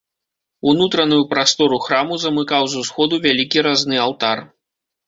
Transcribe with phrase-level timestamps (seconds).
[0.69, 4.37] Унутраную прастору храму замыкаў з усходу вялікі разны алтар.